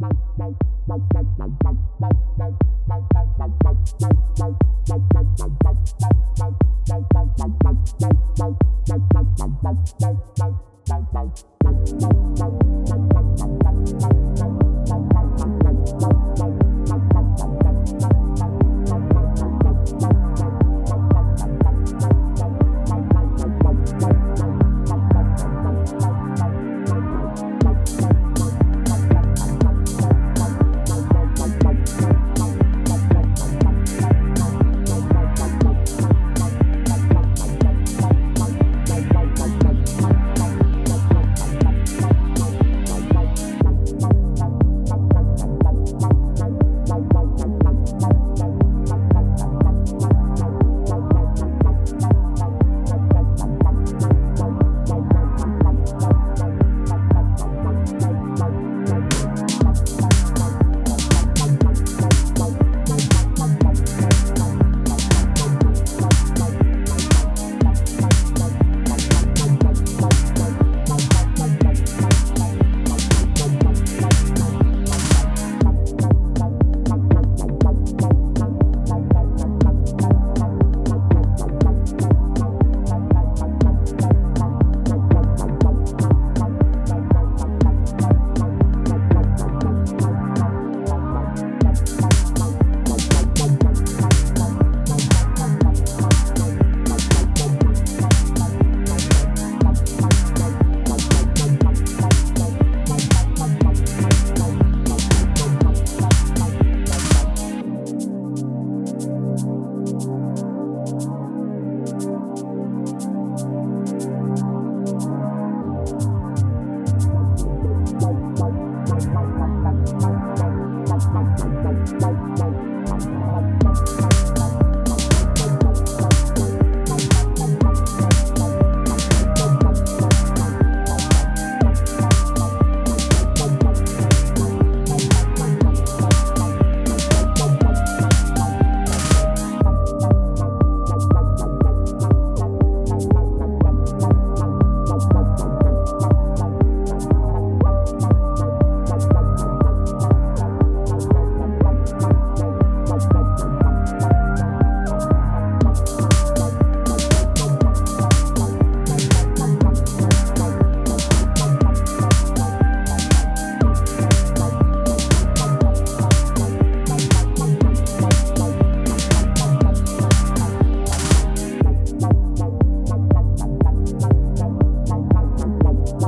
Bye. 0.00 0.31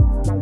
Bye. 0.00 0.39